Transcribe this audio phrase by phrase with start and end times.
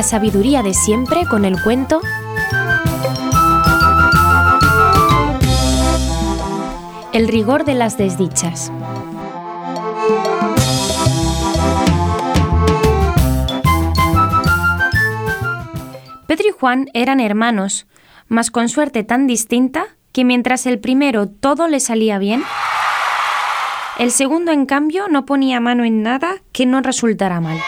[0.00, 2.00] La sabiduría de siempre con el cuento
[7.12, 8.72] El rigor de las desdichas.
[16.26, 17.86] Pedro y Juan eran hermanos,
[18.26, 22.42] mas con suerte tan distinta que mientras el primero todo le salía bien,
[23.98, 27.58] el segundo, en cambio, no ponía mano en nada que no resultara mal.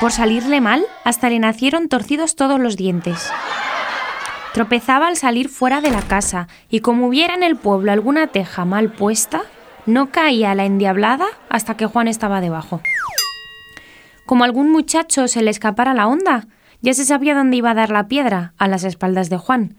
[0.00, 3.30] Por salirle mal, hasta le nacieron torcidos todos los dientes.
[4.54, 8.64] Tropezaba al salir fuera de la casa y como hubiera en el pueblo alguna teja
[8.64, 9.42] mal puesta,
[9.86, 12.80] no caía la endiablada hasta que Juan estaba debajo.
[14.24, 16.46] Como algún muchacho se le escapara la onda,
[16.80, 19.74] ya se sabía dónde iba a dar la piedra, a las espaldas de Juan.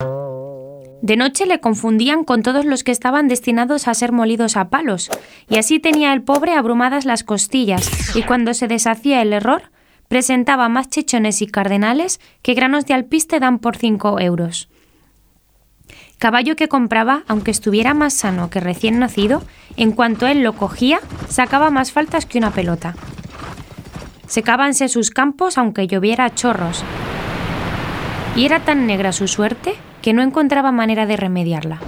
[1.02, 5.10] De noche le confundían con todos los que estaban destinados a ser molidos a palos,
[5.48, 9.72] y así tenía el pobre abrumadas las costillas, y cuando se deshacía el error,
[10.10, 14.68] presentaba más chichones y cardenales que granos de alpiste dan por cinco euros.
[16.18, 19.42] Caballo que compraba, aunque estuviera más sano que recién nacido,
[19.78, 22.96] en cuanto él lo cogía, sacaba más faltas que una pelota.
[24.28, 26.84] Secábanse sus campos aunque lloviera a chorros.
[28.36, 31.80] Y era tan negra su suerte que no encontraba manera de remediarla.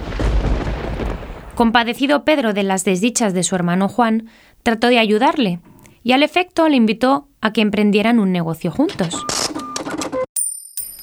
[1.54, 4.28] Compadecido Pedro de las desdichas de su hermano Juan,
[4.62, 5.60] trató de ayudarle
[6.02, 9.24] y al efecto le invitó a que emprendieran un negocio juntos.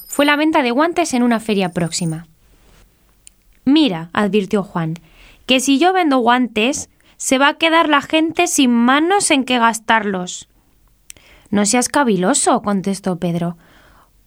[0.08, 2.28] Fue la venta de guantes en una feria próxima.
[3.66, 4.96] Mira, advirtió Juan,
[5.46, 9.60] que si yo vendo guantes, se va a quedar la gente sin manos en que
[9.60, 10.50] gastarlos.
[11.50, 13.58] No seas caviloso, contestó Pedro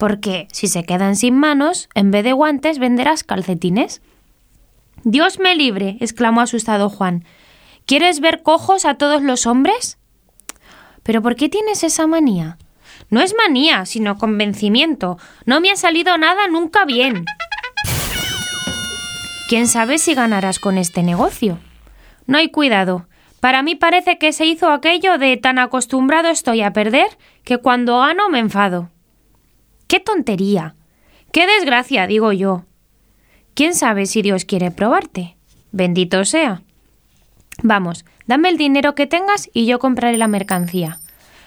[0.03, 4.03] porque si se quedan sin manos, en vez de guantes venderás calcetines.
[5.05, 7.25] Dios me libre, exclamó asustado Juan.
[7.87, 9.99] ¿Quieres ver cojos a todos los hombres?
[11.03, 12.59] ¿Pero por qué tienes esa manía?
[13.11, 15.19] No es manía, sino convencimiento.
[15.45, 17.25] No me ha salido nada nunca bien.
[19.49, 21.59] ¿Quién sabe si ganarás con este negocio?
[22.27, 23.07] No hay cuidado.
[23.41, 27.99] Para mí parece que se hizo aquello de tan acostumbrado estoy a perder que cuando
[27.99, 28.91] gano me enfado.
[29.89, 30.75] ¡Qué tontería!
[31.33, 32.07] ¡Qué desgracia!
[32.07, 32.65] digo yo.
[33.55, 35.37] ¿Quién sabe si Dios quiere probarte?
[35.73, 36.63] Bendito sea.
[37.63, 40.99] Vamos, dame el dinero que tengas y yo compraré la mercancía.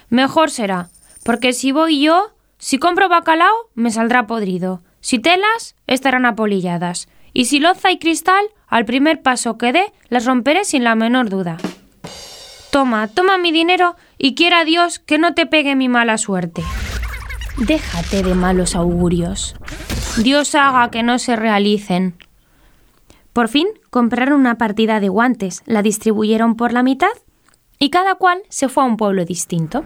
[0.08, 0.88] Mejor será,
[1.24, 4.82] porque si voy yo, si compro bacalao, me saldrá podrido.
[5.00, 7.08] Si telas, estarán apolilladas.
[7.32, 11.28] Y si loza y cristal, al primer paso que dé, las romperé sin la menor
[11.28, 11.58] duda.
[12.70, 16.62] Toma, toma mi dinero y quiera Dios que no te pegue mi mala suerte.
[17.58, 19.56] Déjate de malos augurios.
[20.22, 22.16] Dios haga que no se realicen.
[23.36, 27.12] Por fin compraron una partida de guantes, la distribuyeron por la mitad
[27.78, 29.84] y cada cual se fue a un pueblo distinto.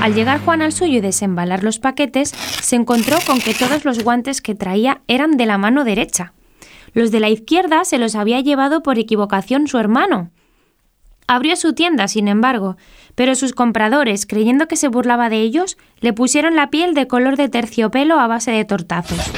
[0.00, 4.04] Al llegar Juan al suyo y desembalar los paquetes, se encontró con que todos los
[4.04, 6.34] guantes que traía eran de la mano derecha.
[6.92, 10.30] Los de la izquierda se los había llevado por equivocación su hermano.
[11.26, 12.76] Abrió su tienda, sin embargo,
[13.16, 17.36] pero sus compradores, creyendo que se burlaba de ellos, le pusieron la piel de color
[17.36, 19.32] de terciopelo a base de tortazos.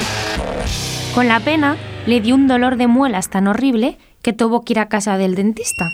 [1.15, 1.75] Con la pena,
[2.09, 5.35] le dio un dolor de muelas tan horrible que tuvo que ir a casa del
[5.35, 5.91] dentista.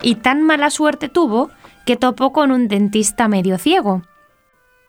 [0.00, 1.50] Y tan mala suerte tuvo
[1.84, 4.02] que topó con un dentista medio ciego.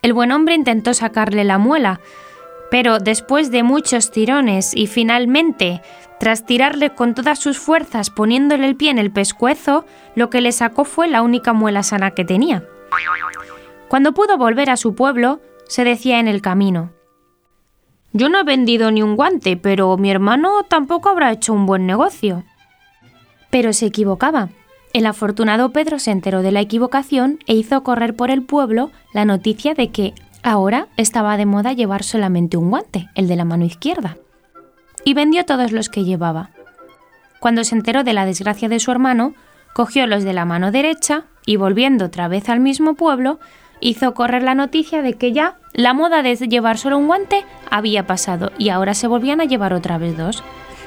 [0.03, 1.99] El buen hombre intentó sacarle la muela,
[2.69, 5.81] pero después de muchos tirones y finalmente
[6.19, 9.83] tras tirarle con todas sus fuerzas poniéndole el pie en el pescuezo,
[10.13, 12.63] lo que le sacó fue la única muela sana que tenía.
[13.87, 16.91] Cuando pudo volver a su pueblo, se decía en el camino
[18.17, 21.85] Yo no he vendido ni un guante, pero mi hermano tampoco habrá hecho un buen
[21.85, 22.43] negocio.
[23.51, 24.49] Pero se equivocaba.
[24.93, 29.25] El afortunado Pedro se enteró de la equivocación e hizo correr por el pueblo la
[29.25, 33.65] noticia de que ahora estaba de moda llevar solamente un guante, el de la mano
[33.65, 34.17] izquierda
[35.07, 36.49] y vendió todos los que llevaba.
[37.39, 39.35] Cuando se enteró de la desgracia de su hermano,
[39.73, 43.39] cogió los de la mano derecha y volviendo otra vez al mismo pueblo,
[43.79, 48.07] hizo correr la noticia de que ya la moda de llevar solo un guante había
[48.07, 50.43] pasado y ahora se volvían a llevar otra vez dos,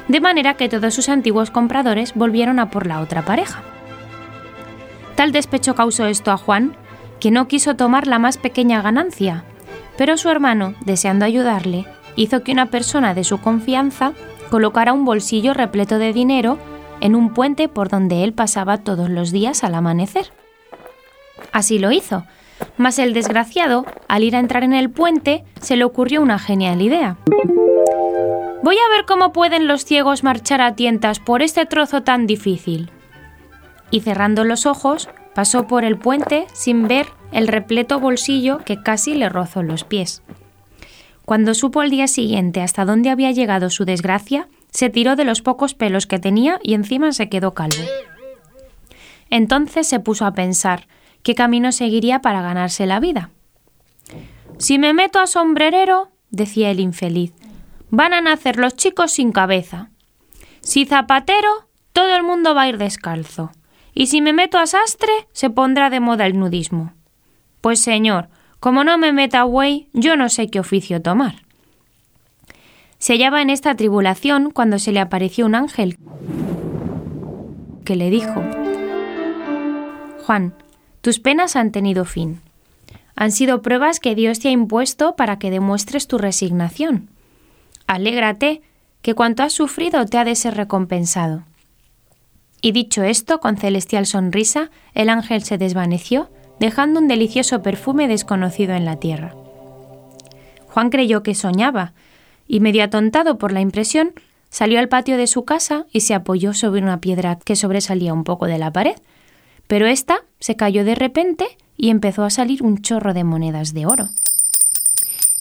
[0.09, 3.63] de manera que todos sus antiguos compradores volvieron a por la otra pareja.
[5.15, 6.75] Tal despecho causó esto a Juan,
[7.21, 9.45] que no quiso tomar la más pequeña ganancia,
[9.97, 11.85] pero su hermano, deseando ayudarle,
[12.17, 14.11] hizo que una persona de su confianza
[14.49, 16.57] colocara un bolsillo repleto de dinero
[16.99, 20.33] en un puente por donde él pasaba todos los días al amanecer.
[21.53, 22.25] Así lo hizo,
[22.81, 26.81] mas el desgraciado, al ir a entrar en el puente, se le ocurrió una genial
[26.81, 27.17] idea.
[28.63, 32.89] Voy a ver cómo pueden los ciegos marchar a tientas por este trozo tan difícil.
[33.89, 39.13] Y cerrando los ojos, pasó por el puente sin ver el repleto bolsillo que casi
[39.13, 40.21] le rozó los pies.
[41.25, 45.41] Cuando supo al día siguiente hasta dónde había llegado su desgracia, se tiró de los
[45.41, 47.83] pocos pelos que tenía y encima se quedó calvo.
[49.29, 50.87] Entonces se puso a pensar
[51.23, 53.29] qué camino seguiría para ganarse la vida.
[54.57, 57.33] Si me meto a sombrerero, decía el infeliz,
[57.89, 59.89] van a nacer los chicos sin cabeza.
[60.61, 63.51] Si zapatero, todo el mundo va a ir descalzo.
[63.93, 66.93] Y si me meto a sastre, se pondrá de moda el nudismo.
[67.59, 68.29] Pues señor,
[68.59, 71.43] como no me meta güey, yo no sé qué oficio tomar.
[72.99, 75.97] Se hallaba en esta tribulación cuando se le apareció un ángel
[77.83, 78.43] que le dijo
[80.25, 80.53] Juan,
[81.01, 82.39] tus penas han tenido fin.
[83.15, 87.09] Han sido pruebas que Dios te ha impuesto para que demuestres tu resignación.
[87.87, 88.61] Alégrate,
[89.01, 91.43] que cuanto has sufrido te ha de ser recompensado.
[92.61, 98.75] Y dicho esto, con celestial sonrisa, el ángel se desvaneció, dejando un delicioso perfume desconocido
[98.75, 99.33] en la tierra.
[100.67, 101.93] Juan creyó que soñaba,
[102.47, 104.13] y medio atontado por la impresión,
[104.49, 108.23] salió al patio de su casa y se apoyó sobre una piedra que sobresalía un
[108.23, 108.95] poco de la pared,
[109.67, 113.85] pero ésta se cayó de repente y empezó a salir un chorro de monedas de
[113.85, 114.09] oro.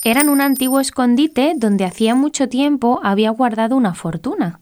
[0.03, 4.61] Eran un antiguo escondite donde hacía mucho tiempo había guardado una fortuna.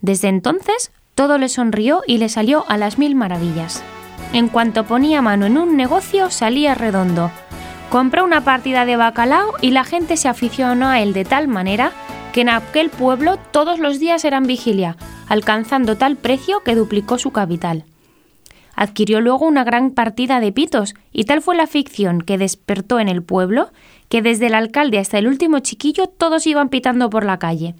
[0.00, 3.82] Desde entonces todo le sonrió y le salió a las mil maravillas.
[4.32, 7.30] En cuanto ponía mano en un negocio, salía redondo.
[7.90, 11.92] Compró una partida de bacalao y la gente se aficionó a él de tal manera
[12.32, 14.96] que en aquel pueblo todos los días eran vigilia,
[15.28, 17.84] alcanzando tal precio que duplicó su capital.
[18.76, 23.08] Adquirió luego una gran partida de pitos, y tal fue la ficción que despertó en
[23.08, 23.70] el pueblo,
[24.08, 27.74] que desde el alcalde hasta el último chiquillo todos iban pitando por la calle.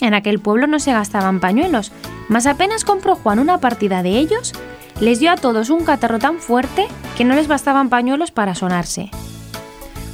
[0.00, 1.92] En aquel pueblo no se gastaban pañuelos,
[2.28, 4.52] mas apenas compró Juan una partida de ellos,
[5.00, 9.10] les dio a todos un catarro tan fuerte que no les bastaban pañuelos para sonarse.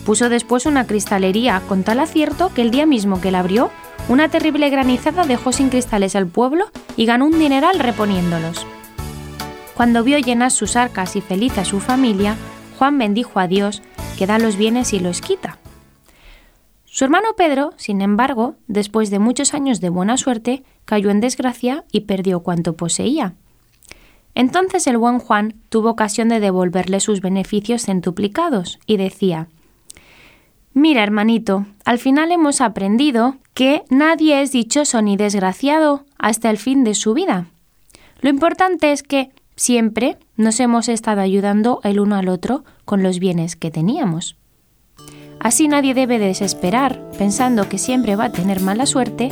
[0.05, 3.71] Puso después una cristalería con tal acierto que el día mismo que la abrió,
[4.09, 8.67] una terrible granizada dejó sin cristales al pueblo y ganó un dineral reponiéndolos.
[9.83, 12.37] Cuando vio llenas sus arcas y feliz a su familia,
[12.79, 13.83] Juan bendijo a Dios,
[14.17, 15.59] que da los bienes y los quita.
[16.85, 21.85] Su hermano Pedro, sin embargo, después de muchos años de buena suerte, cayó en desgracia
[21.91, 23.35] y perdió cuanto poseía.
[24.37, 29.49] Entonces el buen Juan tuvo ocasión de devolverle sus beneficios centuplicados y decía
[30.75, 36.85] Mira, hermanito, al final hemos aprendido que nadie es dichoso ni desgraciado hasta el fin
[36.85, 37.47] de su vida.
[38.21, 39.33] Lo importante es que
[39.63, 44.35] siempre nos hemos estado ayudando el uno al otro con los bienes que teníamos.
[45.39, 49.29] Así nadie debe desesperar pensando que siempre va a tener mala suerte,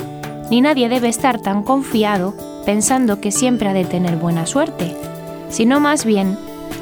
[0.49, 2.33] ni nadie debe estar tan confiado
[2.65, 4.95] pensando que siempre ha de tener buena suerte,
[5.49, 6.37] sino más bien,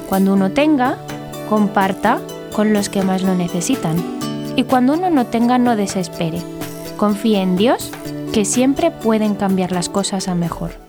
[0.10, 1.00] cuando uno tenga,
[1.50, 2.22] comparta
[2.54, 3.98] con los que más lo necesitan.
[4.58, 6.40] Y cuando uno no tenga, no desespere.
[6.98, 7.92] Confíe en Dios,
[8.32, 10.89] que siempre pueden cambiar las cosas a mejor.